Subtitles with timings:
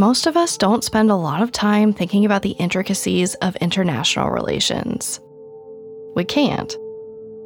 [0.00, 4.30] most of us don't spend a lot of time thinking about the intricacies of international
[4.30, 5.20] relations.
[6.16, 6.74] We can't.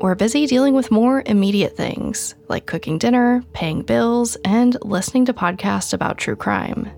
[0.01, 5.35] We're busy dealing with more immediate things, like cooking dinner, paying bills, and listening to
[5.35, 6.89] podcasts about true crime.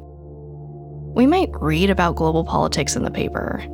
[1.15, 3.65] We might read about global politics in the paper,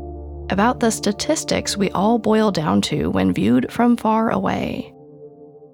[0.50, 4.94] about the statistics we all boil down to when viewed from far away.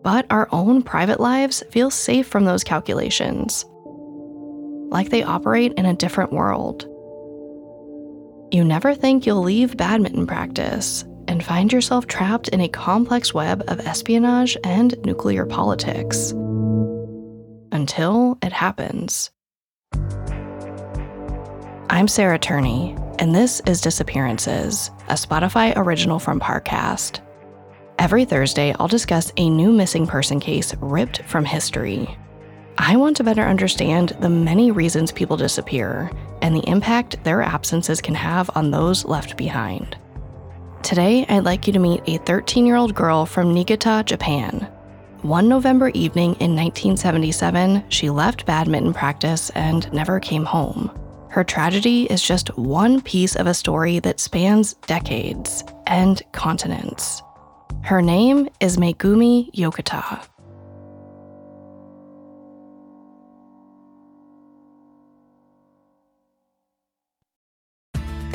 [0.03, 3.67] But our own private lives feel safe from those calculations,
[4.89, 6.87] like they operate in a different world.
[8.51, 13.63] You never think you'll leave badminton practice and find yourself trapped in a complex web
[13.69, 16.33] of espionage and nuclear politics.
[17.71, 19.31] Until it happens.
[21.91, 27.21] I'm Sarah Turney, and this is Disappearances, a Spotify original from Parcast.
[27.99, 32.17] Every Thursday, I'll discuss a new missing person case ripped from history.
[32.81, 38.01] I want to better understand the many reasons people disappear and the impact their absences
[38.01, 39.99] can have on those left behind.
[40.85, 44.69] Today, I'd like you to meet a 13 year old girl from Niigata, Japan.
[45.23, 50.97] One November evening in 1977, she left badminton practice and never came home.
[51.31, 57.23] Her tragedy is just one piece of a story that spans decades and continents.
[57.83, 60.25] Her name is Megumi Yokota.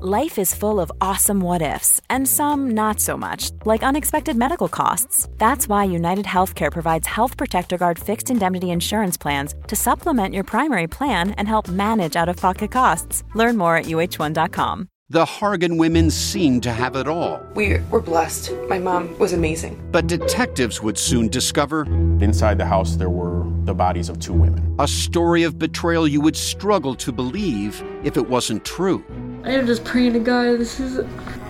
[0.00, 4.68] Life is full of awesome what ifs, and some not so much, like unexpected medical
[4.68, 5.28] costs.
[5.38, 10.42] That's why United Healthcare provides Health Protector Guard fixed indemnity insurance plans to supplement your
[10.42, 13.22] primary plan and help manage out of pocket costs.
[13.36, 14.88] Learn more at uh1.com.
[15.10, 17.40] The Hargan women seemed to have it all.
[17.54, 18.52] We were blessed.
[18.68, 19.80] My mom was amazing.
[19.92, 21.82] But detectives would soon discover
[22.20, 24.74] Inside the house, there were the bodies of two women.
[24.78, 29.04] a story of betrayal you would struggle to believe if it wasn't true.
[29.44, 30.58] I am just praying to God.
[30.58, 30.96] This is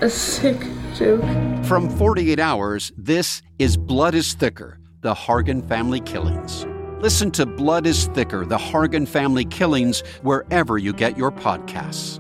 [0.00, 0.60] a sick
[0.96, 1.22] joke.
[1.64, 6.66] From 48 Hours, this is Blood is Thicker The Hargan Family Killings.
[6.98, 12.18] Listen to Blood is Thicker The Hargan Family Killings wherever you get your podcasts.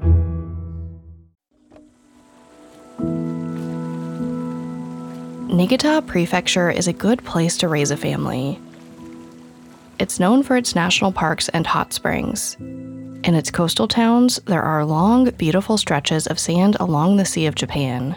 [5.52, 8.60] Niigata Prefecture is a good place to raise a family.
[9.98, 12.56] It's known for its national parks and hot springs.
[13.24, 17.54] In its coastal towns, there are long, beautiful stretches of sand along the Sea of
[17.54, 18.16] Japan.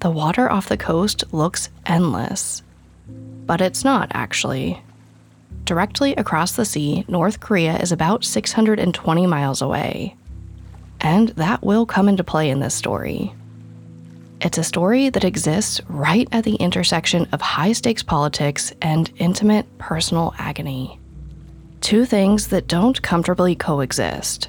[0.00, 2.62] The water off the coast looks endless.
[3.44, 4.82] But it's not, actually.
[5.64, 10.16] Directly across the sea, North Korea is about 620 miles away.
[11.02, 13.34] And that will come into play in this story.
[14.40, 19.66] It's a story that exists right at the intersection of high stakes politics and intimate
[19.76, 20.98] personal agony.
[21.86, 24.48] Two things that don't comfortably coexist.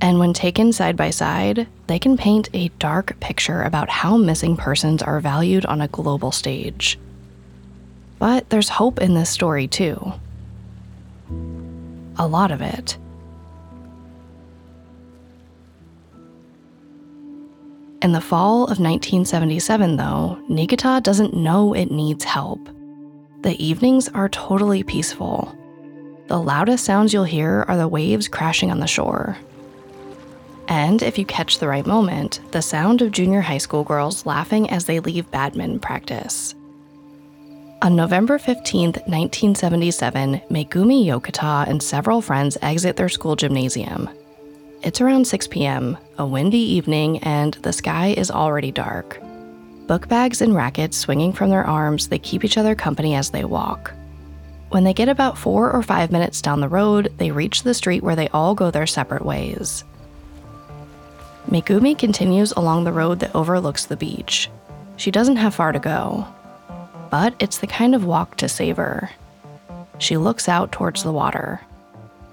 [0.00, 4.56] And when taken side by side, they can paint a dark picture about how missing
[4.56, 6.98] persons are valued on a global stage.
[8.18, 10.12] But there's hope in this story, too.
[12.16, 12.98] A lot of it.
[18.02, 22.68] In the fall of 1977, though, Niigata doesn't know it needs help.
[23.42, 25.56] The evenings are totally peaceful.
[26.28, 29.36] The loudest sounds you'll hear are the waves crashing on the shore.
[30.68, 34.68] And if you catch the right moment, the sound of junior high school girls laughing
[34.70, 36.54] as they leave badminton practice.
[37.82, 44.08] On November 15, 1977, Megumi Yokota and several friends exit their school gymnasium.
[44.82, 49.20] It's around 6 p.m., a windy evening, and the sky is already dark.
[49.86, 53.44] Book bags and rackets swinging from their arms, they keep each other company as they
[53.44, 53.92] walk.
[54.70, 58.02] When they get about four or five minutes down the road, they reach the street
[58.02, 59.84] where they all go their separate ways.
[61.48, 64.50] Megumi continues along the road that overlooks the beach.
[64.96, 66.26] She doesn't have far to go,
[67.10, 69.10] but it's the kind of walk to savor.
[69.98, 71.60] She looks out towards the water,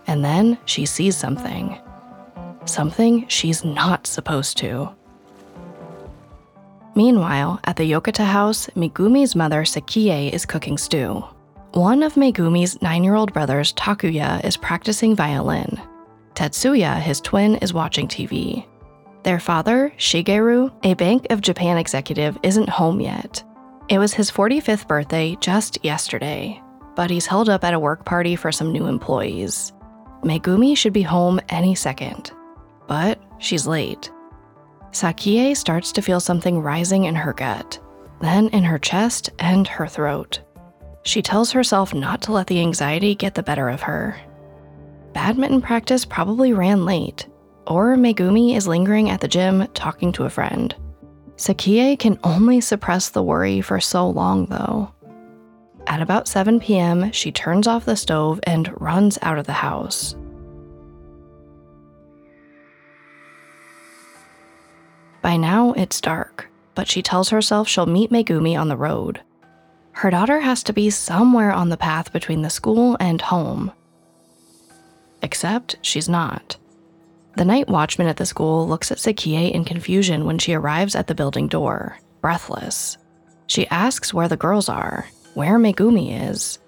[0.07, 1.77] and then she sees something.
[2.65, 4.89] Something she's not supposed to.
[6.95, 11.24] Meanwhile, at the Yokota house, Megumi's mother Sakie is cooking stew.
[11.73, 15.81] One of Megumi's nine year old brothers, Takuya, is practicing violin.
[16.35, 18.63] Tetsuya, his twin, is watching TV.
[19.23, 23.43] Their father, Shigeru, a Bank of Japan executive, isn't home yet.
[23.89, 26.61] It was his 45th birthday just yesterday,
[26.95, 29.73] but he's held up at a work party for some new employees.
[30.21, 32.31] Megumi should be home any second,
[32.85, 34.11] but she's late.
[34.91, 37.79] Sakie starts to feel something rising in her gut,
[38.21, 40.39] then in her chest and her throat.
[41.03, 44.19] She tells herself not to let the anxiety get the better of her.
[45.13, 47.27] Badminton practice probably ran late,
[47.67, 50.73] or Megumi is lingering at the gym talking to a friend.
[51.35, 54.91] Sakie can only suppress the worry for so long, though.
[55.88, 60.15] At about 7 p.m., she turns off the stove and runs out of the house.
[65.21, 69.21] By now, it's dark, but she tells herself she'll meet Megumi on the road.
[69.93, 73.71] Her daughter has to be somewhere on the path between the school and home.
[75.21, 76.57] Except she's not.
[77.37, 81.07] The night watchman at the school looks at Sakie in confusion when she arrives at
[81.07, 82.97] the building door, breathless.
[83.47, 86.59] She asks where the girls are, where Megumi is.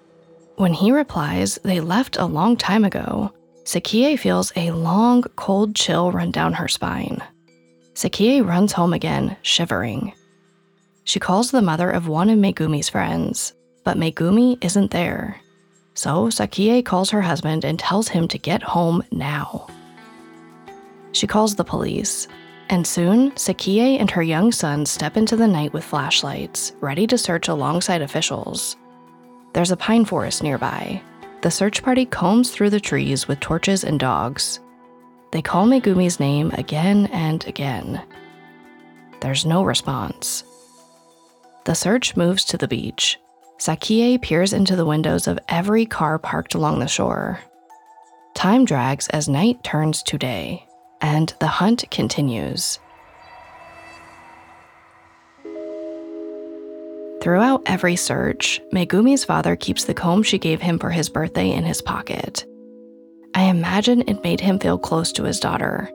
[0.56, 3.32] When he replies they left a long time ago,
[3.64, 7.22] Sakie feels a long, cold chill run down her spine.
[7.94, 10.12] Sakie runs home again, shivering.
[11.06, 13.52] She calls the mother of one of Megumi's friends,
[13.84, 15.40] but Megumi isn't there.
[15.94, 19.68] So Sakie calls her husband and tells him to get home now.
[21.12, 22.26] She calls the police,
[22.70, 27.16] and soon Sakie and her young son step into the night with flashlights, ready to
[27.16, 28.76] search alongside officials.
[29.52, 31.00] There's a pine forest nearby.
[31.42, 34.58] The search party combs through the trees with torches and dogs.
[35.30, 38.02] They call Megumi's name again and again.
[39.20, 40.42] There's no response.
[41.66, 43.18] The search moves to the beach.
[43.58, 47.40] Sakie peers into the windows of every car parked along the shore.
[48.34, 50.64] Time drags as night turns to day
[51.00, 52.78] and the hunt continues.
[57.20, 61.64] Throughout every search, Megumi's father keeps the comb she gave him for his birthday in
[61.64, 62.44] his pocket.
[63.34, 65.90] I imagine it made him feel close to his daughter.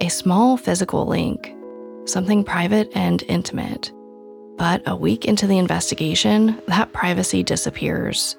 [0.00, 1.52] A small physical link,
[2.04, 3.90] something private and intimate.
[4.56, 8.36] But a week into the investigation, that privacy disappears.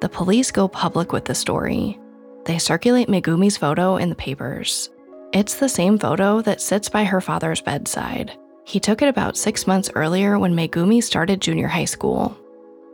[0.00, 1.98] The police go public with the story.
[2.44, 4.90] They circulate Megumi's photo in the papers.
[5.32, 8.36] It's the same photo that sits by her father's bedside.
[8.64, 12.36] He took it about six months earlier when Megumi started junior high school.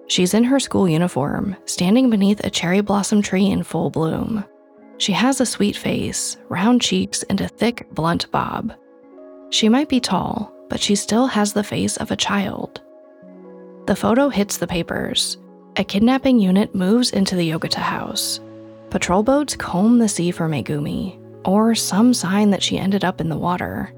[0.06, 4.44] She's in her school uniform, standing beneath a cherry blossom tree in full bloom.
[4.98, 8.72] She has a sweet face, round cheeks, and a thick, blunt bob.
[9.50, 12.80] She might be tall, but she still has the face of a child.
[13.86, 15.38] The photo hits the papers.
[15.76, 18.40] A kidnapping unit moves into the Yokota house.
[18.90, 23.28] Patrol boats comb the sea for Megumi, or some sign that she ended up in
[23.28, 23.94] the water.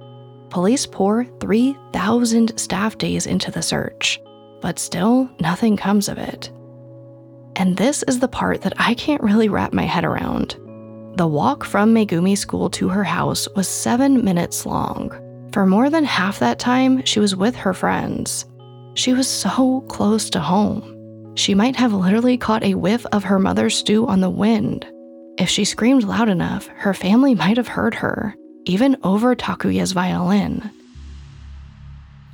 [0.50, 4.20] Police pour 3,000 staff days into the search,
[4.60, 6.50] but still nothing comes of it.
[7.56, 10.56] And this is the part that I can't really wrap my head around.
[11.16, 15.10] The walk from Megumi school to her house was seven minutes long.
[15.52, 18.46] For more than half that time, she was with her friends.
[18.94, 21.34] She was so close to home.
[21.34, 24.86] She might have literally caught a whiff of her mother's stew on the wind.
[25.38, 28.34] If she screamed loud enough, her family might have heard her,
[28.66, 30.70] even over Takuya's violin.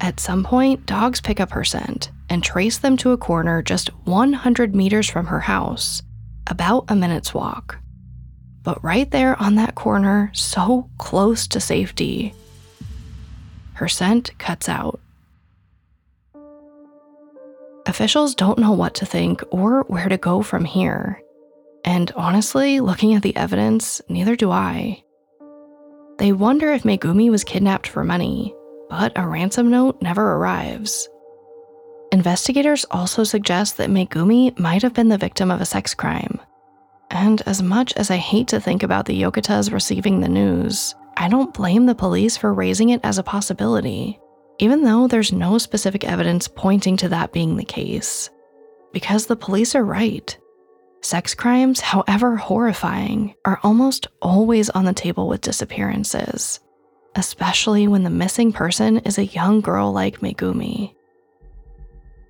[0.00, 3.88] At some point, dogs pick up her scent and trace them to a corner just
[4.04, 6.02] 100 meters from her house,
[6.48, 7.78] about a minute's walk.
[8.62, 12.34] But right there on that corner, so close to safety,
[13.76, 15.00] her scent cuts out.
[17.86, 21.22] Officials don't know what to think or where to go from here.
[21.84, 25.04] And honestly, looking at the evidence, neither do I.
[26.18, 28.54] They wonder if Megumi was kidnapped for money,
[28.88, 31.08] but a ransom note never arrives.
[32.10, 36.40] Investigators also suggest that Megumi might have been the victim of a sex crime.
[37.10, 41.28] And as much as I hate to think about the Yokotas receiving the news, I
[41.28, 44.20] don't blame the police for raising it as a possibility,
[44.58, 48.28] even though there's no specific evidence pointing to that being the case.
[48.92, 50.36] Because the police are right.
[51.00, 56.60] Sex crimes, however horrifying, are almost always on the table with disappearances,
[57.14, 60.94] especially when the missing person is a young girl like Megumi.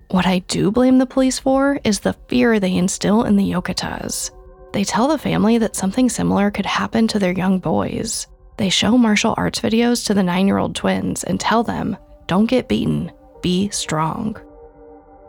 [0.09, 4.31] What I do blame the police for is the fear they instill in the Yokotas.
[4.71, 8.27] They tell the family that something similar could happen to their young boys.
[8.57, 11.95] They show martial arts videos to the nine year old twins and tell them,
[12.27, 13.11] don't get beaten,
[13.41, 14.35] be strong.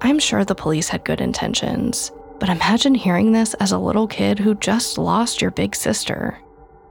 [0.00, 4.38] I'm sure the police had good intentions, but imagine hearing this as a little kid
[4.38, 6.38] who just lost your big sister.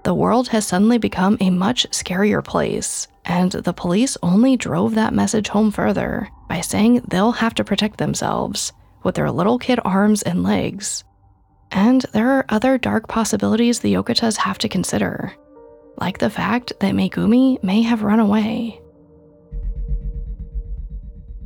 [0.08, 5.14] the world has suddenly become a much scarier place, and the police only drove that
[5.14, 8.72] message home further by saying they'll have to protect themselves
[9.04, 11.04] with their little kid arms and legs.
[11.72, 15.34] And there are other dark possibilities the Yokotas have to consider,
[15.98, 18.80] like the fact that Megumi may have run away.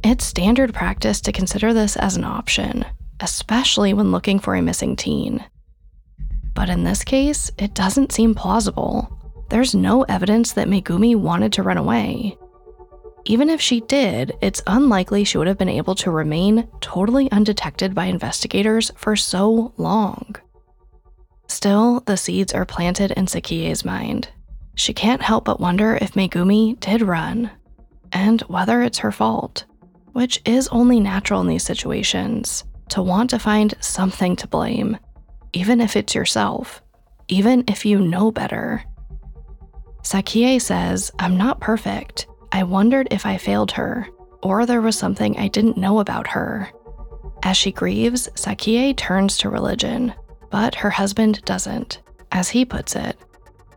[0.03, 2.86] It's standard practice to consider this as an option,
[3.20, 5.46] especially when looking for a missing teen.
[6.53, 9.17] But in this case, it doesn't seem plausible.
[9.50, 12.38] There's no evidence that Megumi wanted to run away.
[13.25, 17.93] Even if she did, it's unlikely she would have been able to remain totally undetected
[17.93, 20.36] by investigators for so long.
[21.48, 24.29] Still, the seeds are planted in Sakie's mind.
[24.82, 27.52] She can't help but wonder if Megumi did run,
[28.12, 29.66] and whether it's her fault,
[30.14, 34.98] which is only natural in these situations to want to find something to blame,
[35.54, 36.82] even if it's yourself,
[37.28, 38.84] even if you know better.
[40.02, 42.26] Sakie says, I'm not perfect.
[42.52, 44.08] I wondered if I failed her,
[44.42, 46.72] or there was something I didn't know about her.
[47.44, 50.16] As she grieves, Sakie turns to religion,
[50.50, 52.02] but her husband doesn't.
[52.32, 53.16] As he puts it,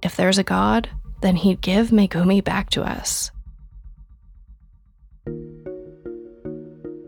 [0.04, 0.88] if there's a God,
[1.22, 3.32] then he'd give Megumi back to us.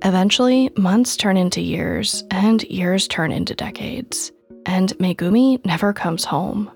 [0.03, 4.33] Eventually, months turn into years, and years turn into decades,
[4.65, 6.71] and Megumi never comes home.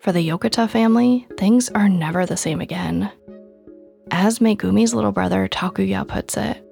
[0.00, 3.10] For the Yokota family, things are never the same again.
[4.10, 6.64] As Megumi's little brother Takuya puts it,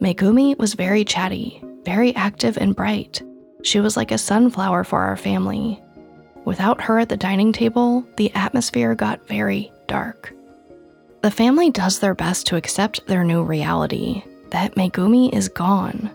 [0.00, 3.22] Megumi was very chatty, very active and bright.
[3.62, 5.82] She was like a sunflower for our family.
[6.44, 10.34] Without her at the dining table, the atmosphere got very dark.
[11.22, 16.10] The family does their best to accept their new reality that Megumi is gone.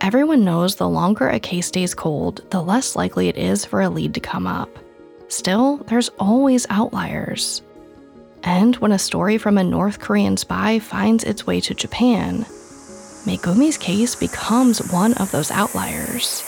[0.00, 3.90] Everyone knows the longer a case stays cold, the less likely it is for a
[3.90, 4.70] lead to come up.
[5.28, 7.60] Still, there's always outliers.
[8.44, 12.46] And when a story from a North Korean spy finds its way to Japan,
[13.24, 16.47] Megumi's case becomes one of those outliers.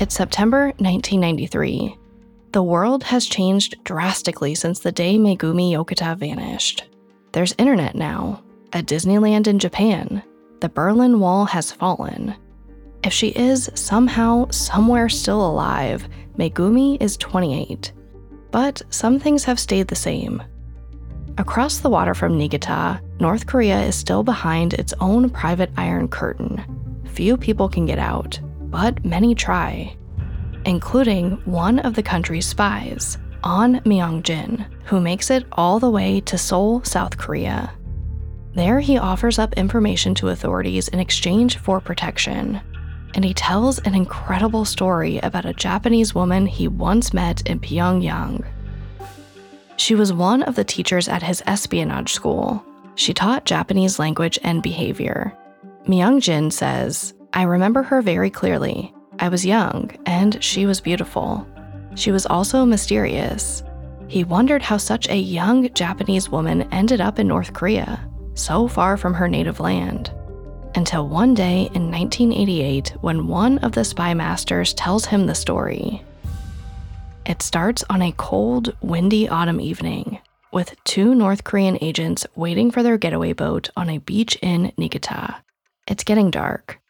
[0.00, 1.98] It's September 1993.
[2.52, 6.84] The world has changed drastically since the day Megumi Yokota vanished.
[7.32, 8.40] There's internet now,
[8.72, 10.22] a Disneyland in Japan.
[10.60, 12.36] The Berlin Wall has fallen.
[13.02, 17.90] If she is somehow, somewhere still alive, Megumi is 28.
[18.52, 20.40] But some things have stayed the same.
[21.38, 27.02] Across the water from Niigata, North Korea is still behind its own private iron curtain.
[27.04, 28.38] Few people can get out,
[28.70, 29.96] but many try,
[30.64, 36.36] including one of the country's spies, An Myong-jin, who makes it all the way to
[36.36, 37.72] Seoul, South Korea.
[38.54, 42.60] There, he offers up information to authorities in exchange for protection,
[43.14, 48.44] and he tells an incredible story about a Japanese woman he once met in Pyongyang.
[49.76, 52.64] She was one of the teachers at his espionage school.
[52.96, 55.32] She taught Japanese language and behavior.
[55.86, 58.94] Myung-jin says, I remember her very clearly.
[59.18, 61.46] I was young, and she was beautiful.
[61.94, 63.62] She was also mysterious.
[64.08, 68.96] He wondered how such a young Japanese woman ended up in North Korea, so far
[68.96, 70.12] from her native land.
[70.74, 76.02] Until one day in 1988 when one of the spy masters tells him the story.
[77.26, 80.18] It starts on a cold, windy autumn evening
[80.52, 85.36] with two North Korean agents waiting for their getaway boat on a beach in Niigata.
[85.86, 86.80] It's getting dark.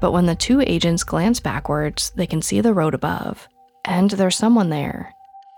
[0.00, 3.48] But when the two agents glance backwards, they can see the road above,
[3.84, 5.14] and there's someone there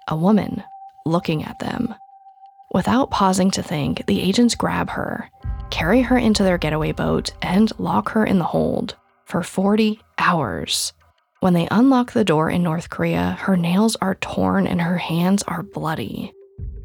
[0.08, 0.62] a woman
[1.06, 1.94] looking at them.
[2.72, 5.30] Without pausing to think, the agents grab her,
[5.70, 10.92] carry her into their getaway boat, and lock her in the hold for 40 hours.
[11.40, 15.42] When they unlock the door in North Korea, her nails are torn and her hands
[15.44, 16.32] are bloody.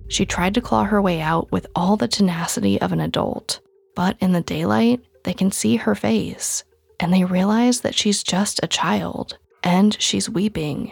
[0.10, 3.62] She tried to claw her way out with all the tenacity of an adult,
[3.96, 6.64] but in the daylight, they can see her face,
[7.00, 10.92] and they realize that she's just a child, and she's weeping.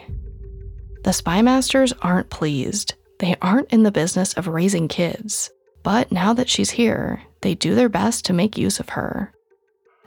[1.04, 2.94] The spy masters aren't pleased.
[3.18, 5.50] They aren't in the business of raising kids,
[5.82, 9.32] but now that she's here, they do their best to make use of her.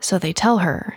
[0.00, 0.96] So they tell her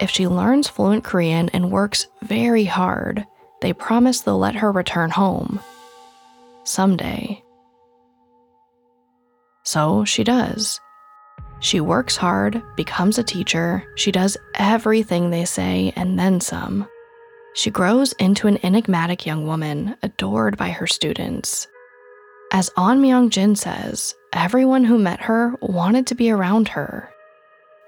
[0.00, 3.26] if she learns fluent Korean and works very hard,
[3.60, 5.60] they promise they'll let her return home.
[6.62, 7.42] Someday.
[9.64, 10.80] So she does.
[11.60, 16.88] She works hard, becomes a teacher, she does everything they say and then some.
[17.54, 21.66] She grows into an enigmatic young woman, adored by her students.
[22.52, 27.10] As An Myung Jin says, everyone who met her wanted to be around her.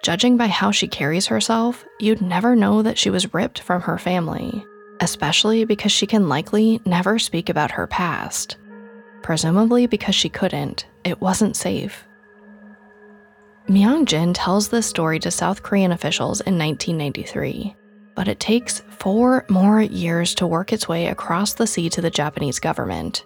[0.03, 3.99] Judging by how she carries herself, you'd never know that she was ripped from her
[3.99, 4.65] family,
[5.01, 8.57] especially because she can likely never speak about her past.
[9.23, 12.07] Presumably because she couldn't, it wasn't safe.
[13.71, 17.77] Myung Jin tells this story to South Korean officials in 1993,
[18.17, 22.11] but it takes four more years to work its way across the sea to the
[22.11, 23.25] Japanese government.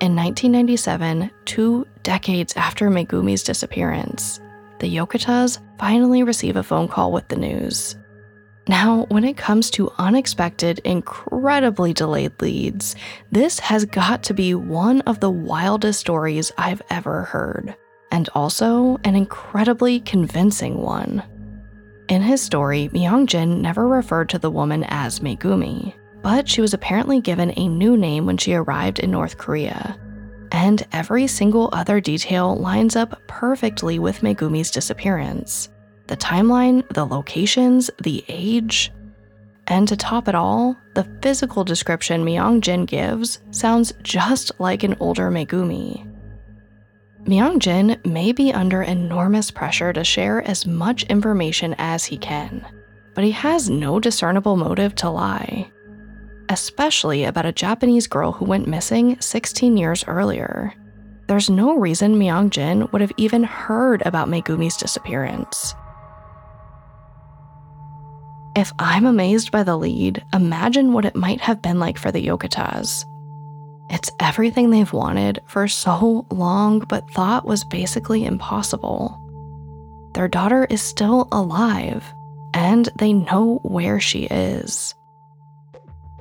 [0.00, 4.38] In 1997, two decades after Megumi's disappearance,
[4.78, 7.96] the Yokotas finally receive a phone call with the news.
[8.68, 12.94] Now, when it comes to unexpected, incredibly delayed leads,
[13.32, 17.74] this has got to be one of the wildest stories I've ever heard,
[18.12, 21.22] and also an incredibly convincing one.
[22.08, 27.20] In his story, Myung-jin never referred to the woman as Megumi, but she was apparently
[27.20, 29.98] given a new name when she arrived in North Korea.
[30.52, 35.70] And every single other detail lines up perfectly with Megumi's disappearance
[36.08, 38.92] the timeline, the locations, the age.
[39.68, 44.96] And to top it all, the physical description Myung Jin gives sounds just like an
[45.00, 46.11] older Megumi.
[47.24, 52.66] Myung Jin may be under enormous pressure to share as much information as he can,
[53.14, 55.70] but he has no discernible motive to lie,
[56.48, 60.74] especially about a Japanese girl who went missing 16 years earlier.
[61.28, 65.76] There's no reason Myung Jin would have even heard about Megumi's disappearance.
[68.56, 72.26] If I'm amazed by the lead, imagine what it might have been like for the
[72.26, 73.06] Yokotas.
[73.92, 79.18] It's everything they've wanted for so long, but thought was basically impossible.
[80.14, 82.02] Their daughter is still alive,
[82.54, 84.94] and they know where she is.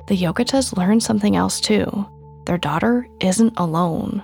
[0.08, 2.08] The Yokotas learn something else too
[2.46, 4.24] their daughter isn't alone.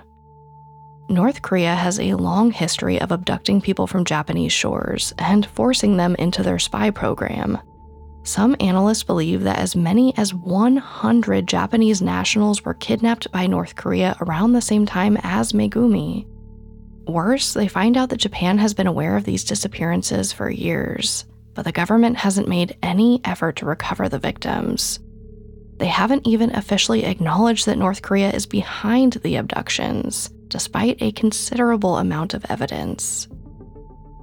[1.08, 6.14] North Korea has a long history of abducting people from Japanese shores and forcing them
[6.16, 7.58] into their spy program.
[8.28, 14.18] Some analysts believe that as many as 100 Japanese nationals were kidnapped by North Korea
[14.20, 16.26] around the same time as Megumi.
[17.06, 21.64] Worse, they find out that Japan has been aware of these disappearances for years, but
[21.64, 25.00] the government hasn't made any effort to recover the victims.
[25.78, 31.96] They haven't even officially acknowledged that North Korea is behind the abductions, despite a considerable
[31.96, 33.26] amount of evidence.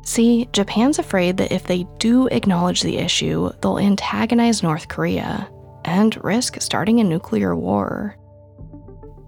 [0.06, 5.50] See, Japan's afraid that if they do acknowledge the issue, they'll antagonize North Korea
[5.84, 8.15] and risk starting a nuclear war.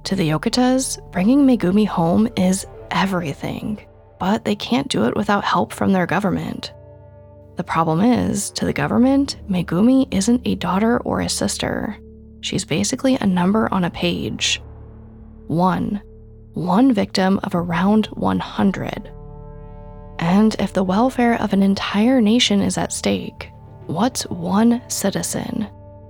[0.04, 3.84] To the Yokotas, bringing Megumi home is everything,
[4.20, 6.72] but they can't do it without help from their government.
[7.56, 11.98] The problem is, to the government, Megumi isn't a daughter or a sister.
[12.42, 14.62] She's basically a number on a page.
[15.48, 16.04] One.
[16.54, 19.12] One victim of around 100.
[20.38, 23.50] And if the welfare of an entire nation is at stake,
[23.88, 25.64] what's one citizen?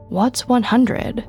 [0.09, 1.25] What's 100?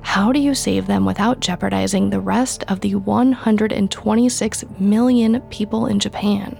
[0.00, 6.00] How do you save them without jeopardizing the rest of the 126 million people in
[6.00, 6.58] Japan?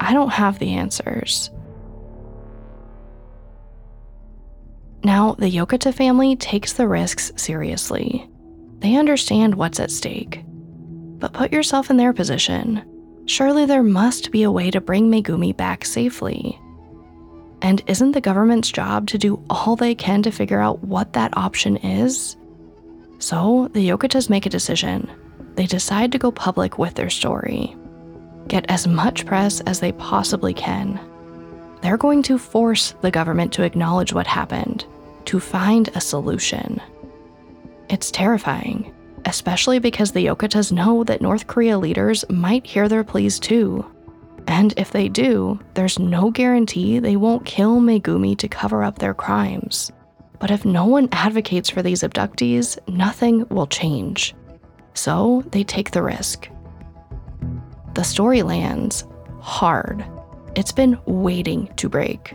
[0.00, 1.50] I don't have the answers.
[5.04, 8.30] Now, the Yokota family takes the risks seriously.
[8.78, 10.42] They understand what's at stake.
[11.18, 12.82] But put yourself in their position.
[13.26, 16.58] Surely there must be a way to bring Megumi back safely.
[17.60, 21.36] And isn't the government's job to do all they can to figure out what that
[21.36, 22.36] option is?
[23.18, 25.10] So the Yokotas make a decision.
[25.56, 27.74] They decide to go public with their story.
[28.46, 31.00] Get as much press as they possibly can.
[31.80, 34.84] They're going to force the government to acknowledge what happened,
[35.24, 36.80] to find a solution.
[37.88, 38.94] It's terrifying,
[39.26, 43.84] especially because the Yokotas know that North Korea leaders might hear their pleas too.
[44.46, 49.14] And if they do, there's no guarantee they won't kill Megumi to cover up their
[49.14, 49.90] crimes.
[50.38, 54.34] But if no one advocates for these abductees, nothing will change.
[54.94, 56.48] So they take the risk.
[57.94, 59.04] The story lands
[59.40, 60.04] hard.
[60.54, 62.34] It's been waiting to break.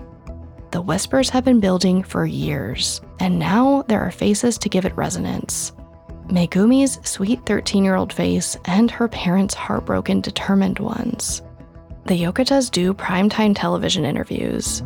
[0.71, 4.95] The whispers have been building for years, and now there are faces to give it
[4.95, 5.71] resonance.
[6.31, 11.41] Megumi's sweet 13 year old face and her parents' heartbroken, determined ones.
[12.05, 14.81] The Yokotas do primetime television interviews.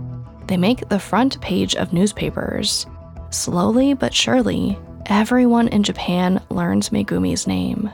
[0.48, 2.88] They make the front page of newspapers.
[3.30, 7.92] Slowly but surely, everyone in Japan learns Megumi's name.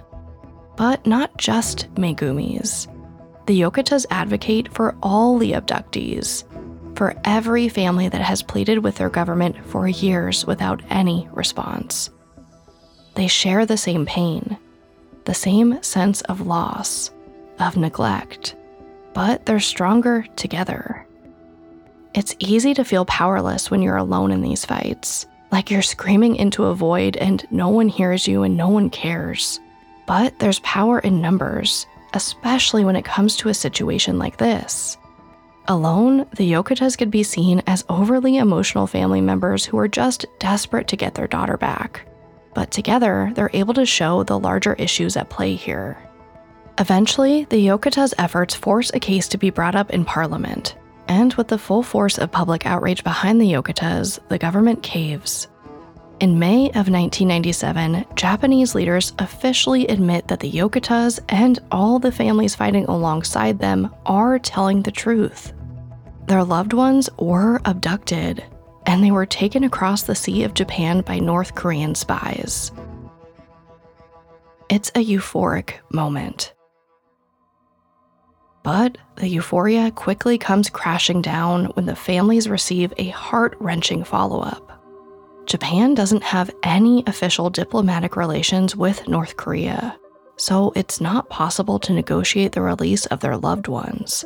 [0.77, 2.87] But not just Megumi's.
[3.47, 6.45] The Yokotas advocate for all the abductees,
[6.95, 12.09] for every family that has pleaded with their government for years without any response.
[13.15, 14.57] They share the same pain,
[15.25, 17.11] the same sense of loss,
[17.59, 18.55] of neglect,
[19.13, 21.05] but they're stronger together.
[22.13, 26.65] It's easy to feel powerless when you're alone in these fights, like you're screaming into
[26.65, 29.59] a void and no one hears you and no one cares.
[30.07, 34.97] But there's power in numbers, especially when it comes to a situation like this.
[35.67, 40.87] Alone, the Yokotas could be seen as overly emotional family members who are just desperate
[40.87, 42.05] to get their daughter back.
[42.53, 45.97] But together, they're able to show the larger issues at play here.
[46.77, 50.75] Eventually, the Yokotas' efforts force a case to be brought up in Parliament,
[51.07, 55.47] and with the full force of public outrage behind the Yokotas, the government caves.
[56.21, 62.55] In May of 1997, Japanese leaders officially admit that the Yokotas and all the families
[62.55, 65.51] fighting alongside them are telling the truth.
[66.27, 68.43] Their loved ones were abducted,
[68.85, 72.71] and they were taken across the Sea of Japan by North Korean spies.
[74.69, 76.53] It's a euphoric moment.
[78.63, 84.41] But the euphoria quickly comes crashing down when the families receive a heart wrenching follow
[84.41, 84.71] up.
[85.45, 89.97] Japan doesn't have any official diplomatic relations with North Korea,
[90.37, 94.23] so it's not possible to negotiate the release of their loved ones.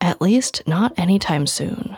[0.00, 1.96] At least, not anytime soon.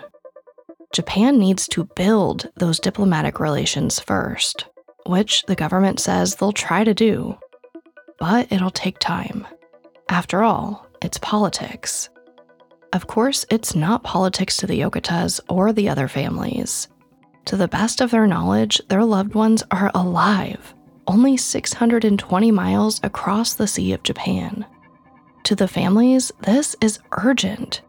[0.95, 4.67] Japan needs to build those diplomatic relations first,
[5.07, 7.37] which the government says they'll try to do.
[8.21, 9.45] But it'll take time.
[10.09, 12.11] After all, it's politics.
[12.93, 16.87] Of course, it's not politics to the Yokotas or the other families.
[17.47, 20.77] To the best of their knowledge, their loved ones are alive,
[21.09, 24.65] only 620 miles across the Sea of Japan.
[25.43, 27.83] To the families, this is urgent.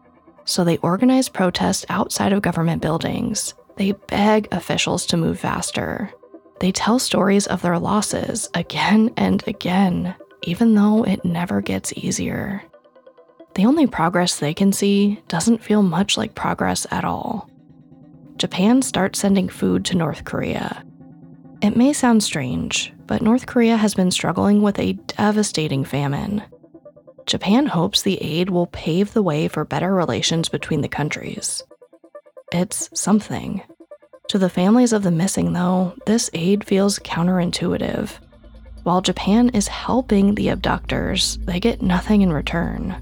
[0.46, 3.54] So they organize protests outside of government buildings.
[3.76, 6.10] They beg officials to move faster.
[6.60, 12.62] They tell stories of their losses again and again, even though it never gets easier.
[13.54, 17.48] The only progress they can see doesn't feel much like progress at all.
[18.36, 20.84] Japan starts sending food to North Korea.
[21.62, 26.42] It may sound strange, but North Korea has been struggling with a devastating famine.
[27.26, 31.62] Japan hopes the aid will pave the way for better relations between the countries.
[32.52, 33.62] It's something.
[34.28, 38.10] To the families of the missing, though, this aid feels counterintuitive.
[38.84, 42.96] While Japan is helping the abductors, they get nothing in return.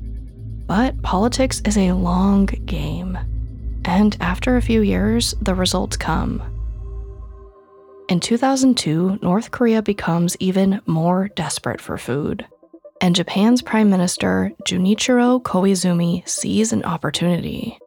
[0.67, 3.19] But politics is a long game
[3.85, 6.43] and after a few years, the results come.
[8.09, 12.47] In 2002, North Korea becomes even more desperate for food,
[13.05, 17.79] and Japan's Prime Minister Junichiro Koizumi sees an opportunity.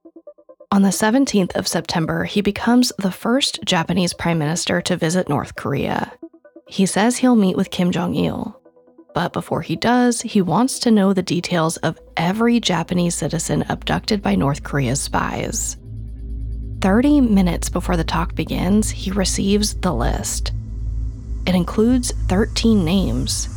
[0.71, 5.55] On the 17th of September, he becomes the first Japanese Prime Minister to visit North
[5.55, 6.13] Korea.
[6.67, 8.61] He says he'll meet with Kim Jong il.
[9.15, 14.21] But before he does, he wants to know the details of every Japanese citizen abducted
[14.21, 15.77] by North Korea's spies.
[16.81, 20.51] 30 minutes before the talk begins, he receives the list.
[21.47, 23.56] It includes 13 names,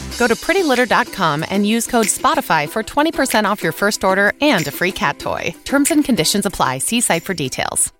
[0.17, 4.71] Go to prettylitter.com and use code SPOTIFY for 20% off your first order and a
[4.71, 5.53] free cat toy.
[5.65, 6.79] Terms and conditions apply.
[6.79, 7.91] See site for details.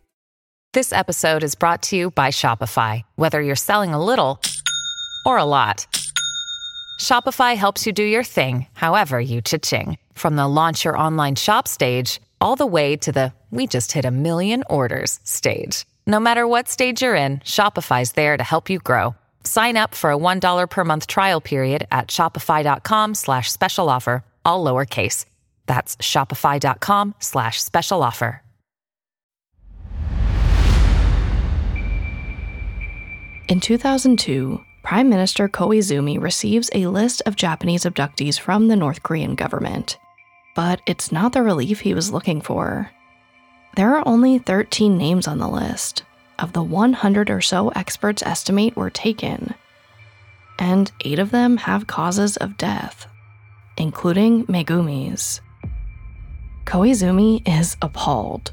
[0.73, 3.01] This episode is brought to you by Shopify.
[3.15, 4.39] Whether you're selling a little
[5.25, 5.85] or a lot,
[7.01, 9.97] Shopify helps you do your thing, however you cha-ching.
[10.13, 14.05] From the launch your online shop stage, all the way to the we just hit
[14.05, 15.85] a million orders stage.
[16.07, 19.13] No matter what stage you're in, Shopify's there to help you grow.
[19.43, 24.63] Sign up for a $1 per month trial period at shopify.com slash special offer, all
[24.63, 25.25] lowercase.
[25.65, 28.41] That's shopify.com slash special offer.
[33.51, 39.35] In 2002, Prime Minister Koizumi receives a list of Japanese abductees from the North Korean
[39.35, 39.97] government.
[40.55, 42.89] But it's not the relief he was looking for.
[43.75, 46.03] There are only 13 names on the list,
[46.41, 49.53] of the 100 or so experts estimate were taken,
[50.59, 53.07] and eight of them have causes of death,
[53.77, 55.41] including Megumi's.
[56.65, 58.51] Koizumi is appalled,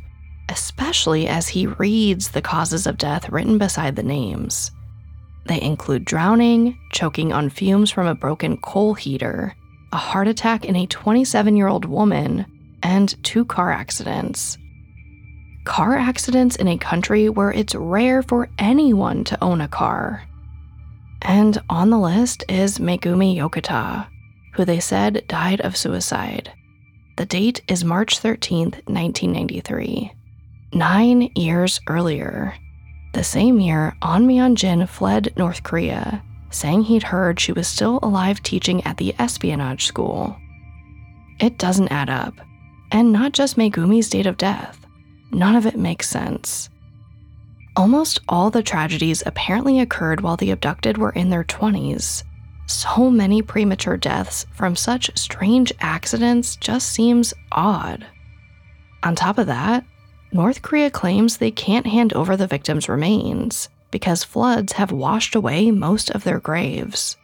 [0.48, 4.70] especially as he reads the causes of death written beside the names.
[5.46, 9.55] They include drowning, choking on fumes from a broken coal heater,
[9.92, 12.44] a heart attack in a 27 year old woman,
[12.83, 14.59] and two car accidents.
[15.69, 20.27] Car accidents in a country where it's rare for anyone to own a car.
[21.21, 24.09] And on the list is Megumi Yokota,
[24.55, 26.51] who they said died of suicide.
[27.19, 30.11] The date is March 13th, 1993.
[30.73, 32.55] Nine years earlier,
[33.13, 37.99] the same year, An Myeon Jin fled North Korea, saying he'd heard she was still
[38.03, 40.35] alive teaching at the espionage school.
[41.41, 42.35] It doesn't add up,
[42.91, 44.78] and not just Megumi's date of death.
[45.31, 46.71] None of it makes sense.
[47.77, 52.25] Almost all the tragedies apparently occurred while the abducted were in their 20s.
[52.67, 58.07] So many premature deaths from such strange accidents just seems odd.
[59.03, 59.85] On top of that,
[60.33, 65.71] North Korea claims they can't hand over the victims' remains because floods have washed away
[65.71, 67.17] most of their graves.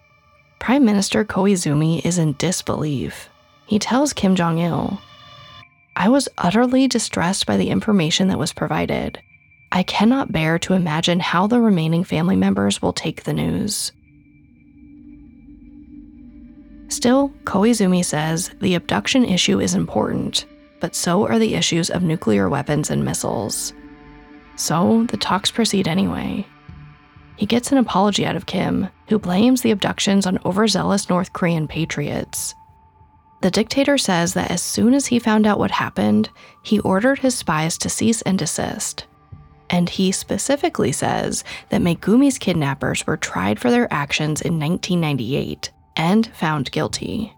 [0.59, 3.29] Prime Minister Koizumi is in disbelief.
[3.67, 4.99] He tells Kim Jong il,
[5.97, 9.21] I was utterly distressed by the information that was provided.
[9.71, 13.93] I cannot bear to imagine how the remaining family members will take the news.
[16.89, 20.47] Still, Koizumi says the abduction issue is important,
[20.81, 23.73] but so are the issues of nuclear weapons and missiles.
[24.57, 26.47] So the talks proceed anyway.
[27.37, 31.67] He gets an apology out of Kim, who blames the abductions on overzealous North Korean
[31.67, 32.55] patriots.
[33.45, 36.31] The dictator says that as soon as he found out what happened,
[36.63, 39.05] he ordered his spies to cease and desist.
[39.69, 46.27] And he specifically says that Megumi's kidnappers were tried for their actions in 1998 and
[46.29, 47.35] found guilty.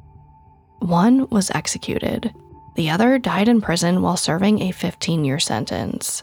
[0.78, 2.32] One was executed,
[2.76, 6.22] the other died in prison while serving a 15 year sentence.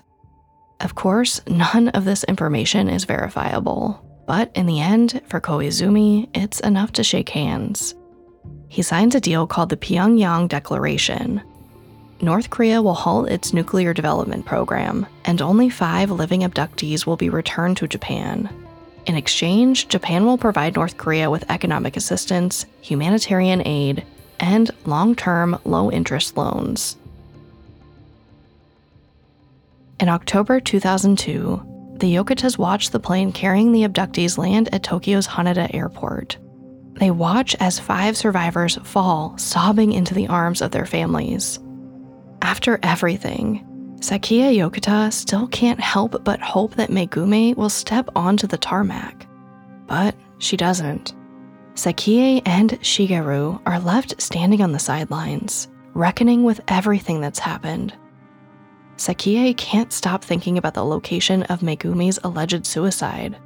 [0.79, 6.61] Of course, none of this information is verifiable, but in the end, for Koizumi, it's
[6.61, 7.95] enough to shake hands.
[8.73, 11.43] He signs a deal called the Pyongyang Declaration.
[12.21, 17.29] North Korea will halt its nuclear development program, and only five living abductees will be
[17.29, 18.49] returned to Japan.
[19.05, 24.03] In exchange, Japan will provide North Korea with economic assistance, humanitarian aid,
[24.39, 26.97] and long term, low interest loans.
[29.99, 35.71] In October 2002, the Yokotas watch the plane carrying the abductees land at Tokyo's Haneda
[35.75, 36.37] airport.
[36.93, 41.59] They watch as five survivors fall, sobbing into the arms of their families.
[42.41, 43.65] After everything,
[43.99, 49.27] Sakie Yokota still can't help but hope that Megumi will step onto the tarmac.
[49.87, 51.13] But she doesn't.
[51.75, 57.93] Sakie and Shigeru are left standing on the sidelines, reckoning with everything that's happened.
[58.97, 63.37] Sakie can't stop thinking about the location of Megumi's alleged suicide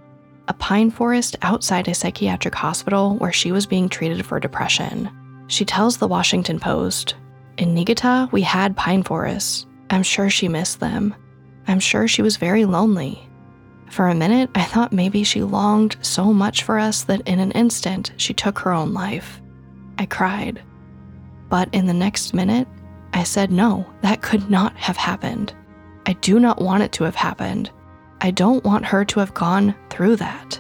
[0.48, 5.10] a pine forest outside a psychiatric hospital where she was being treated for depression.
[5.48, 7.16] She tells the Washington Post
[7.58, 9.66] In Niigata, we had pine forests.
[9.90, 11.16] I'm sure she missed them.
[11.68, 13.28] I'm sure she was very lonely.
[13.90, 17.52] For a minute, I thought maybe she longed so much for us that in an
[17.52, 19.42] instant she took her own life.
[19.98, 20.62] I cried.
[21.50, 22.68] But in the next minute,
[23.14, 25.54] I said, no, that could not have happened.
[26.06, 27.72] I do not want it to have happened.
[28.20, 30.60] I don't want her to have gone through that.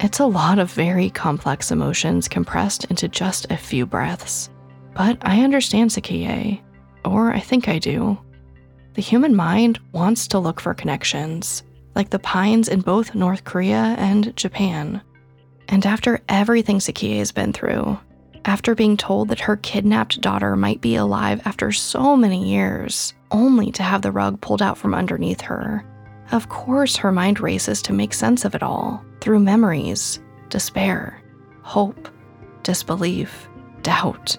[0.00, 4.50] It's a lot of very complex emotions compressed into just a few breaths.
[4.94, 6.60] But I understand Sakie,
[7.04, 8.18] or I think I do.
[8.94, 11.62] The human mind wants to look for connections,
[11.94, 15.02] like the pines in both North Korea and Japan.
[15.68, 17.98] And after everything Sakie has been through,
[18.46, 23.72] after being told that her kidnapped daughter might be alive after so many years, only
[23.72, 25.84] to have the rug pulled out from underneath her,
[26.32, 31.22] of course her mind races to make sense of it all through memories, despair,
[31.62, 32.08] hope,
[32.62, 33.48] disbelief,
[33.82, 34.36] doubt.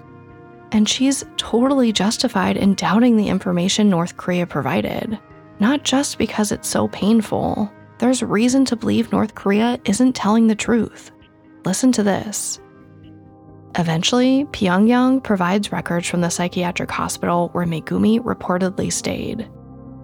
[0.71, 5.17] And she's totally justified in doubting the information North Korea provided,
[5.59, 7.71] not just because it's so painful.
[7.99, 11.11] There's reason to believe North Korea isn't telling the truth.
[11.65, 12.59] Listen to this.
[13.75, 19.49] Eventually, Pyongyang provides records from the psychiatric hospital where Megumi reportedly stayed.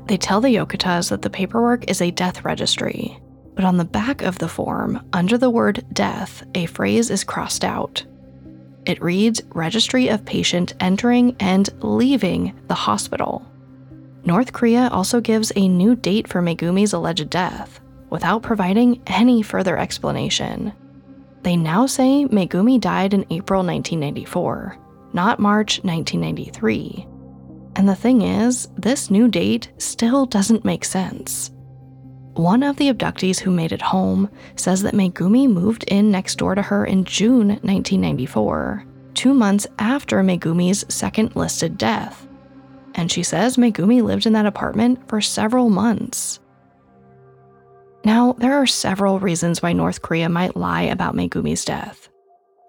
[0.05, 3.17] They tell the Yokotas that the paperwork is a death registry,
[3.55, 7.63] but on the back of the form, under the word death, a phrase is crossed
[7.63, 8.05] out.
[8.85, 13.47] It reads Registry of Patient Entering and Leaving the Hospital.
[14.25, 19.77] North Korea also gives a new date for Megumi's alleged death, without providing any further
[19.77, 20.73] explanation.
[21.43, 24.77] They now say Megumi died in April 1994,
[25.13, 27.07] not March 1993.
[27.75, 31.51] And the thing is, this new date still doesn't make sense.
[32.35, 36.55] One of the abductees who made it home says that Megumi moved in next door
[36.55, 42.27] to her in June 1994, two months after Megumi's second listed death.
[42.95, 46.39] And she says Megumi lived in that apartment for several months.
[48.05, 52.09] Now, there are several reasons why North Korea might lie about Megumi's death.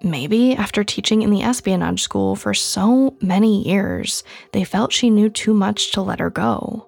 [0.04, 5.30] Maybe after teaching in the espionage school for so many years, they felt she knew
[5.30, 6.86] too much to let her go.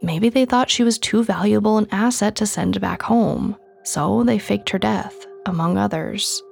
[0.00, 4.38] Maybe they thought she was too valuable an asset to send back home, so they
[4.38, 6.42] faked her death, among others.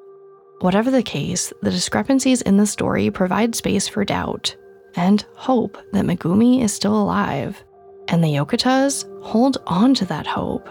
[0.61, 4.55] Whatever the case, the discrepancies in the story provide space for doubt
[4.97, 7.64] and hope that Megumi is still alive.
[8.09, 10.69] And the Yokotas hold on to that hope.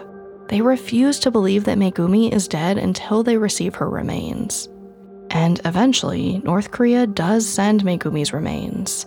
[0.48, 4.68] They refuse to believe that Megumi is dead until they receive her remains.
[5.34, 9.04] And eventually, North Korea does send Megumi's remains.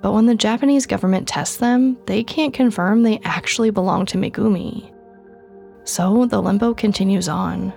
[0.00, 4.90] But when the Japanese government tests them, they can't confirm they actually belong to Megumi.
[5.84, 7.74] So the limbo continues on,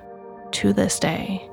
[0.53, 1.49] to this day.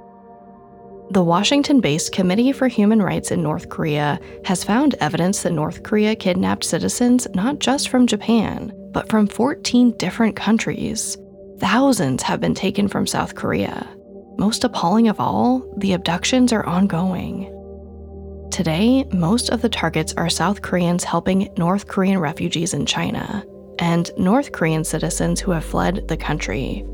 [1.11, 5.83] The Washington based Committee for Human Rights in North Korea has found evidence that North
[5.83, 11.19] Korea kidnapped citizens not just from Japan, but from 14 different countries.
[11.59, 13.87] Thousands have been taken from South Korea.
[14.39, 17.51] Most appalling of all, the abductions are ongoing.
[18.51, 23.45] Today, most of the targets are South Koreans helping North Korean refugees in China
[23.79, 26.85] and North Korean citizens who have fled the country.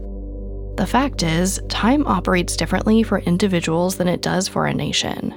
[0.77, 5.37] The fact is, time operates differently for individuals than it does for a nation.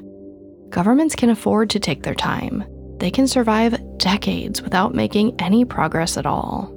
[0.69, 2.63] Governments can afford to take their time.
[2.99, 6.71] They can survive decades without making any progress at all.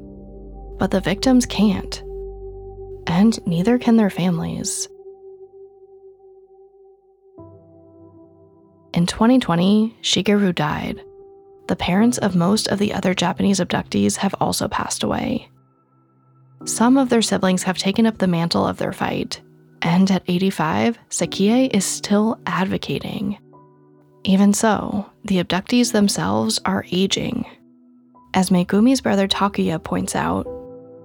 [0.79, 2.03] But the victims can't.
[3.07, 4.89] And neither can their families.
[8.97, 11.03] In 2020, Shigeru died.
[11.69, 15.51] The parents of most of the other Japanese abductees have also passed away.
[16.65, 19.43] Some of their siblings have taken up the mantle of their fight,
[19.83, 23.37] and at 85, Sakie is still advocating.
[24.25, 27.45] Even so, the abductees themselves are aging.
[28.33, 30.47] As Megumi's brother Takuya points out,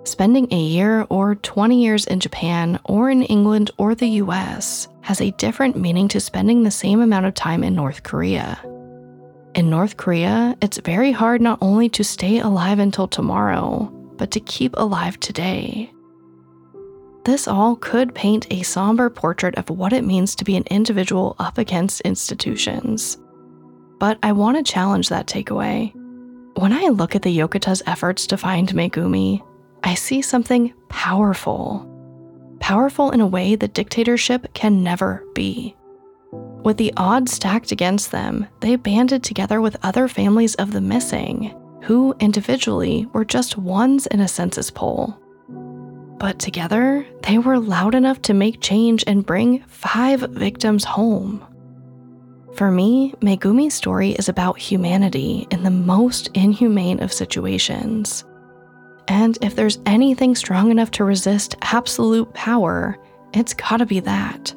[0.03, 5.21] Spending a year or 20 years in Japan or in England or the US has
[5.21, 8.59] a different meaning to spending the same amount of time in North Korea.
[9.53, 14.39] In North Korea, it's very hard not only to stay alive until tomorrow, but to
[14.39, 15.91] keep alive today.
[17.23, 21.35] This all could paint a somber portrait of what it means to be an individual
[21.37, 23.17] up against institutions.
[23.99, 25.93] But I want to challenge that takeaway.
[26.57, 29.43] When I look at the Yokota's efforts to find Megumi,
[29.83, 31.87] I see something powerful.
[32.59, 35.75] Powerful in a way that dictatorship can never be.
[36.63, 41.55] With the odds stacked against them, they banded together with other families of the missing,
[41.81, 45.17] who individually were just ones in a census poll.
[46.19, 51.43] But together, they were loud enough to make change and bring five victims home.
[52.53, 58.23] For me, Megumi's story is about humanity in the most inhumane of situations.
[59.11, 62.97] And if there's anything strong enough to resist absolute power,
[63.33, 64.55] it's gotta be that.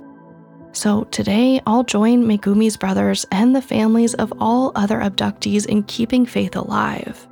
[0.71, 6.25] So today, I'll join Megumi's brothers and the families of all other abductees in keeping
[6.25, 7.27] faith alive.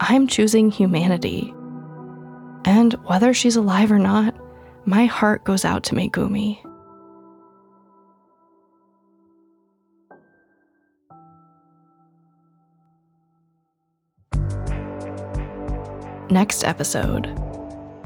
[0.00, 1.54] I'm choosing humanity.
[2.66, 4.36] And whether she's alive or not,
[4.84, 6.62] my heart goes out to Megumi.
[16.30, 17.26] Next episode.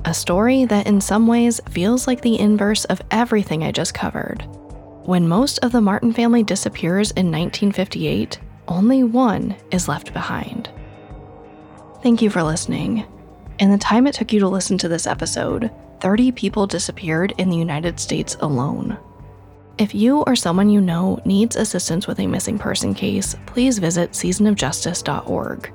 [0.05, 4.43] A story that in some ways feels like the inverse of everything I just covered.
[5.07, 10.71] When most of the Martin family disappears in 1958, only one is left behind.
[12.05, 13.05] Thank you for listening.
[13.59, 17.51] In the time it took you to listen to this episode, 30 people disappeared in
[17.51, 18.99] the United States alone.
[19.79, 24.13] If you or someone you know needs assistance with a missing person case, please visit
[24.13, 25.73] seasonofjustice.org.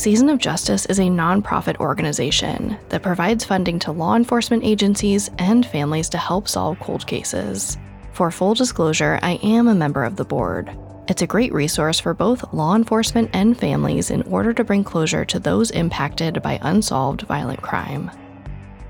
[0.00, 5.66] Season of Justice is a nonprofit organization that provides funding to law enforcement agencies and
[5.66, 7.76] families to help solve cold cases.
[8.12, 10.74] For full disclosure, I am a member of the board.
[11.06, 15.26] It's a great resource for both law enforcement and families in order to bring closure
[15.26, 18.10] to those impacted by unsolved violent crime.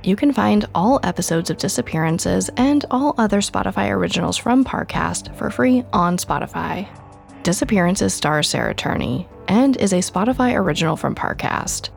[0.05, 5.51] You can find all episodes of Disappearances and all other Spotify originals from Parcast for
[5.51, 6.87] free on Spotify.
[7.43, 11.91] Disappearances stars Sarah Turney and is a Spotify original from Parcast.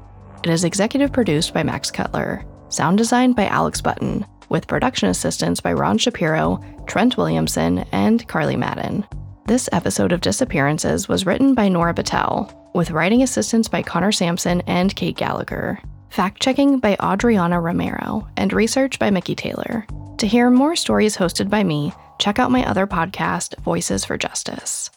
[0.44, 5.62] It is executive produced by Max Cutler, sound designed by Alex Button, with production assistance
[5.62, 9.06] by Ron Shapiro, Trent Williamson, and Carly Madden.
[9.46, 14.62] This episode of Disappearances was written by Nora Battelle, with writing assistance by Connor Sampson
[14.62, 15.80] and Kate Gallagher,
[16.10, 19.86] fact checking by Adriana Romero, and research by Mickey Taylor.
[20.18, 24.90] To hear more stories hosted by me, check out my other podcast, Voices for Justice.